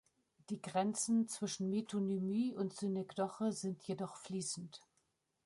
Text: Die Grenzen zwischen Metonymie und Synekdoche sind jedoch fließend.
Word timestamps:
Die 0.49 0.59
Grenzen 0.59 1.27
zwischen 1.27 1.69
Metonymie 1.69 2.55
und 2.55 2.73
Synekdoche 2.73 3.51
sind 3.51 3.83
jedoch 3.83 4.15
fließend. 4.15 4.81